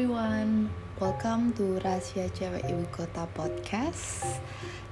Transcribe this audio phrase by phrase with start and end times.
[0.00, 4.24] everyone, welcome to Rahasia Cewek Ibu Kota Podcast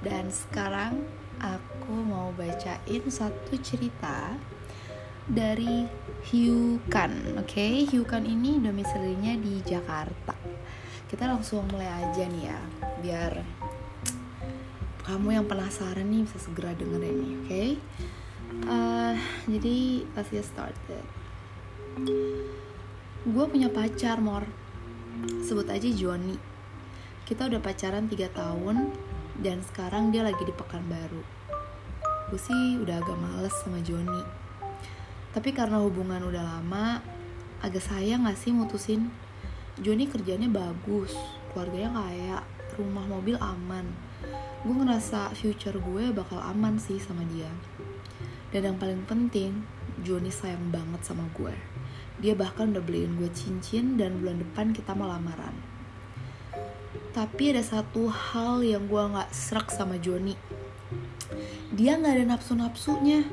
[0.05, 1.01] Dan sekarang
[1.41, 4.37] aku mau bacain satu cerita
[5.25, 5.89] dari
[6.29, 8.05] Hiu Kan Oke, okay?
[8.05, 10.37] Kan ini domisilinya di Jakarta
[11.09, 12.61] Kita langsung mulai aja nih ya
[13.01, 13.33] Biar
[15.09, 17.47] kamu yang penasaran nih bisa segera dengerin nih, oke?
[17.49, 17.69] Okay?
[18.61, 19.17] Uh,
[19.49, 21.01] jadi, let's get started
[23.25, 24.68] Gue punya pacar, Mor
[25.43, 26.35] sebut aja Joni.
[27.25, 28.89] Kita udah pacaran 3 tahun
[29.39, 31.21] dan sekarang dia lagi di Pekanbaru.
[32.29, 34.23] Gue sih udah agak males sama Joni.
[35.29, 37.01] Tapi karena hubungan udah lama
[37.61, 39.13] agak sayang gak sih mutusin?
[39.79, 41.15] Joni kerjanya bagus
[41.49, 42.37] keluarganya kaya
[42.77, 43.85] rumah mobil aman.
[44.65, 47.49] Gue ngerasa future gue bakal aman sih sama dia.
[48.49, 49.65] Dan yang paling penting
[50.01, 51.68] Joni sayang banget sama gue
[52.19, 55.55] dia bahkan udah beliin gue cincin dan bulan depan kita mau lamaran.
[57.15, 60.35] Tapi ada satu hal yang gue gak serak sama Joni.
[61.71, 63.23] Dia gak ada nafsu-nafsunya.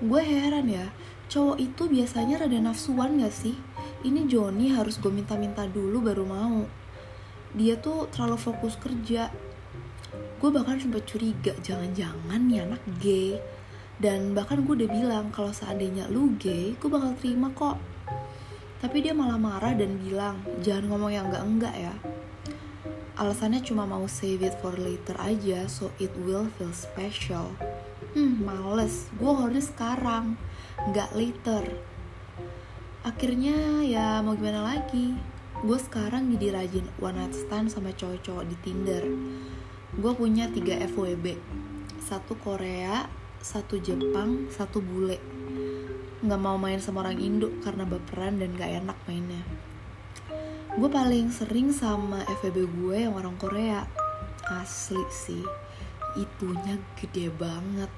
[0.00, 0.88] Gue heran ya,
[1.28, 3.58] cowok itu biasanya rada nafsuan gak sih?
[4.06, 6.64] Ini Joni harus gue minta-minta dulu baru mau.
[7.52, 9.28] Dia tuh terlalu fokus kerja.
[10.40, 13.36] Gue bahkan sempat curiga, jangan-jangan nih anak gay.
[14.00, 17.76] Dan bahkan gue udah bilang kalau seandainya lu gay, gue bakal terima kok
[18.80, 21.94] tapi dia malah marah dan bilang, jangan ngomong yang enggak-enggak ya.
[23.20, 27.52] Alasannya cuma mau save it for later aja, so it will feel special.
[28.16, 29.12] Hmm, males.
[29.20, 30.40] Gue horny sekarang,
[30.88, 31.64] nggak later.
[33.04, 35.12] Akhirnya ya mau gimana lagi.
[35.60, 39.04] Gue sekarang jadi rajin one night stand sama cowok-cowok di Tinder.
[39.92, 41.36] Gue punya 3 FWB.
[42.00, 43.04] Satu Korea,
[43.44, 45.20] satu Jepang, satu bule
[46.20, 49.40] nggak mau main sama orang Indo karena baperan dan gak enak mainnya.
[50.76, 53.88] Gue paling sering sama FVB gue yang orang Korea.
[54.44, 55.44] Asli sih.
[56.20, 57.88] Itunya gede banget.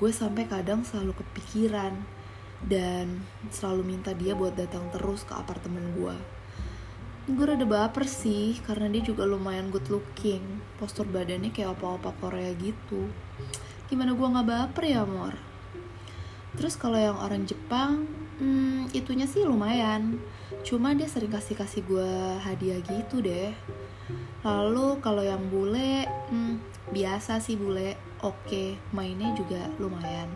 [0.00, 1.92] Gue sampai kadang selalu kepikiran
[2.64, 3.20] dan
[3.52, 6.16] selalu minta dia buat datang terus ke apartemen gue
[7.24, 10.44] gue rada baper sih karena dia juga lumayan good looking.
[10.76, 13.08] Postur badannya kayak apa-apa Korea gitu.
[13.88, 15.53] Gimana gue nggak baper ya Mor
[16.54, 18.06] Terus kalau yang orang Jepang,
[18.38, 20.22] hmm, itunya sih lumayan.
[20.62, 22.10] Cuma dia sering kasih-kasih gue
[22.42, 23.52] hadiah gitu deh.
[24.46, 26.62] Lalu kalau yang bule, hmm,
[26.94, 27.98] biasa sih bule.
[28.22, 30.30] Oke, mainnya juga lumayan.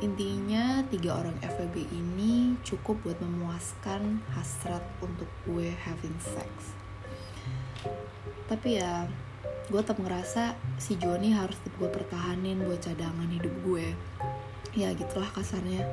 [0.00, 6.50] Intinya tiga orang FWB ini cukup buat memuaskan hasrat untuk gue having sex.
[8.48, 9.06] Tapi ya,
[9.70, 13.94] gue tetap ngerasa si Joni harus gue pertahanin buat cadangan hidup gue
[14.76, 15.86] ya gitulah kasarnya.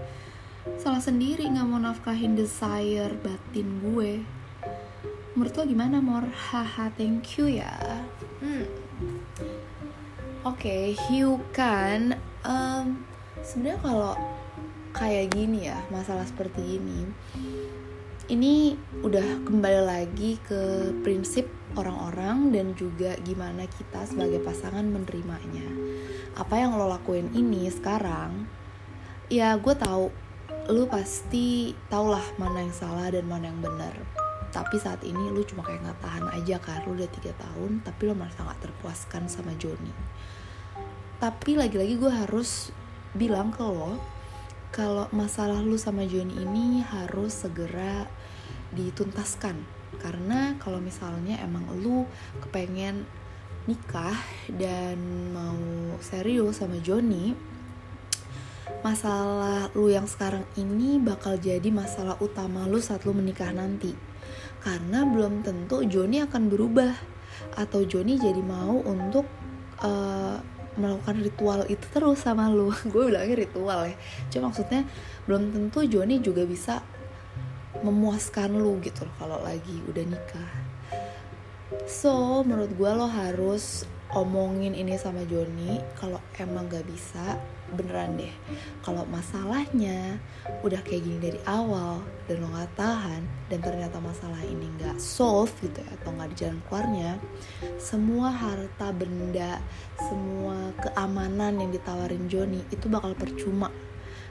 [0.76, 4.22] Salah sendiri nggak mau nafkahin desire batin gue.
[5.38, 6.26] Menurut lo gimana mor?
[6.28, 7.74] Haha thank you ya.
[8.38, 8.66] Hmm.
[10.46, 13.02] oke okay, Hugh kan um,
[13.42, 14.14] sebenarnya kalau
[14.94, 17.06] kayak gini ya masalah seperti ini
[18.28, 21.48] ini udah kembali lagi ke prinsip
[21.80, 25.64] orang-orang dan juga gimana kita sebagai pasangan menerimanya.
[26.36, 28.52] Apa yang lo lakuin ini sekarang
[29.28, 30.08] ya gue tahu.
[30.68, 33.96] Lu pasti tau lah mana yang salah dan mana yang benar.
[34.52, 38.08] Tapi saat ini lu cuma kayak nggak tahan aja kan lu udah tiga tahun tapi
[38.08, 39.92] lu merasa nggak terpuaskan sama Joni.
[41.20, 42.72] Tapi lagi-lagi gue harus
[43.16, 44.00] bilang ke lo
[44.72, 48.08] kalau masalah lu sama Joni ini harus segera
[48.76, 49.56] dituntaskan.
[50.04, 52.04] Karena kalau misalnya emang lu
[52.44, 53.08] kepengen
[53.68, 54.16] nikah
[54.52, 55.00] dan
[55.36, 55.60] mau
[56.00, 57.56] serius sama Joni
[58.82, 63.96] masalah lu yang sekarang ini bakal jadi masalah utama lu saat lu menikah nanti.
[64.62, 66.92] Karena belum tentu Joni akan berubah
[67.56, 69.26] atau Joni jadi mau untuk
[69.82, 70.38] uh,
[70.78, 72.70] melakukan ritual itu terus sama lu.
[72.94, 73.96] Gue bilangnya ritual ya.
[74.30, 74.86] Cuma maksudnya
[75.26, 76.84] belum tentu Joni juga bisa
[77.81, 80.52] memuaskan lu gitu loh kalau lagi udah nikah.
[81.84, 83.84] So, menurut gue lo harus
[84.16, 87.38] omongin ini sama Joni kalau emang gak bisa
[87.75, 88.31] beneran deh
[88.86, 90.22] kalau masalahnya
[90.64, 93.22] udah kayak gini dari awal dan lo gak tahan
[93.52, 97.12] dan ternyata masalah ini gak solve gitu ya atau gak di jalan keluarnya
[97.75, 99.60] semua harta benda
[100.00, 103.68] semua keamanan yang ditawarin Joni itu bakal percuma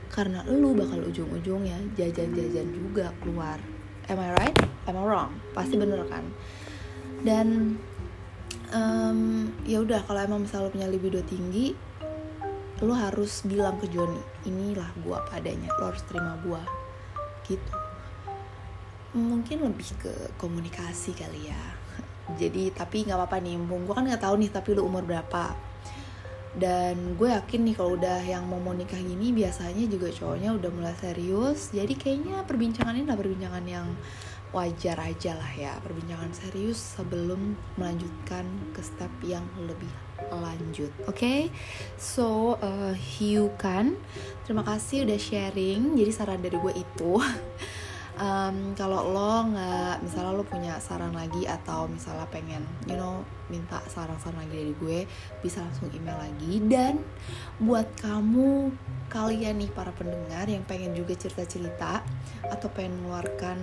[0.08, 3.60] karena lu bakal ujung-ujungnya jajan-jajan juga keluar
[4.08, 4.56] am I right?
[4.88, 5.32] am I wrong?
[5.52, 6.24] pasti bener kan
[7.26, 7.76] dan
[8.72, 11.74] um, ya udah kalau emang misalnya lo punya libido tinggi
[12.84, 16.60] lo harus bilang ke Joni inilah gua apa adanya lo harus terima gua.
[17.46, 17.72] Gitu.
[19.16, 21.62] Mungkin lebih ke komunikasi kali ya.
[22.36, 25.54] Jadi tapi nggak apa-apa nih mumpung gue kan nggak tahu nih tapi lu umur berapa.
[26.56, 30.70] Dan gue yakin nih kalau udah yang mau mau nikah gini biasanya juga cowoknya udah
[30.72, 31.70] mulai serius.
[31.70, 33.86] Jadi kayaknya perbincangan ini lah perbincangan yang
[34.54, 39.90] wajar aja lah ya perbincangan serius sebelum melanjutkan ke step yang lebih
[40.30, 41.52] lanjut oke okay?
[41.98, 43.94] so uh, Hiu kan
[44.46, 47.12] terima kasih udah sharing jadi saran dari gue itu
[48.16, 53.78] um, kalau lo nggak misalnya lo punya saran lagi atau misalnya pengen you know minta
[53.86, 55.06] saran-saran lagi dari gue
[55.40, 56.58] bisa langsung email lagi.
[56.66, 56.98] Dan
[57.62, 58.74] buat kamu
[59.06, 62.02] kalian nih para pendengar yang pengen juga cerita-cerita
[62.50, 63.56] atau pengen mengeluarkan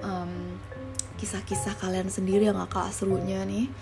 [0.00, 0.56] um,
[1.16, 3.72] kisah-kisah kalian sendiri yang gak kalah serunya nih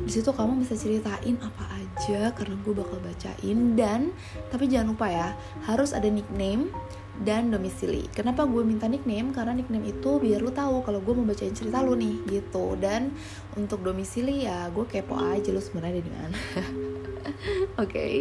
[0.00, 3.58] Di situ kamu bisa ceritain apa aja karena gue bakal bacain.
[3.76, 4.16] Dan
[4.48, 5.28] tapi jangan lupa ya
[5.68, 6.72] harus ada nickname
[7.20, 8.08] dan domisili.
[8.10, 9.30] Kenapa gue minta nickname?
[9.36, 12.74] Karena nickname itu biar lu tahu kalau gue mau bacain cerita lu nih gitu.
[12.80, 13.12] Dan
[13.54, 16.38] untuk domisili ya gue kepo aja lu sebenarnya di mana.
[17.80, 18.12] Oke, okay,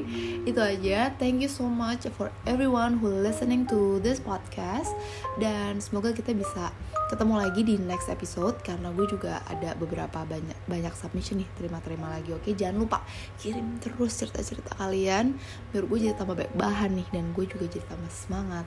[0.48, 1.12] itu aja.
[1.16, 4.92] Thank you so much for everyone who listening to this podcast
[5.40, 6.72] dan semoga kita bisa
[7.10, 12.06] ketemu lagi di next episode karena gue juga ada beberapa banyak banyak submission nih terima-terima
[12.06, 13.02] lagi oke jangan lupa
[13.42, 15.34] kirim terus cerita-cerita kalian
[15.74, 18.66] biar gue jadi tambah baik bahan nih dan gue juga jadi tambah semangat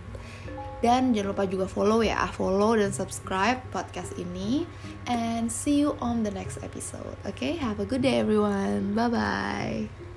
[0.82, 4.66] dan jangan lupa juga follow ya follow dan subscribe podcast ini.
[5.06, 7.58] And see you on the next episode oke okay?
[7.58, 8.94] have a good day everyone.
[8.94, 10.11] Bye bye